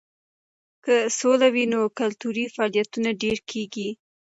که 0.85 0.95
سوله 1.17 1.47
وي 1.53 1.65
نو 1.73 1.79
کلتوري 1.99 2.45
فعالیتونه 2.53 3.09
ډېر 3.21 3.37
کیږي. 3.51 3.89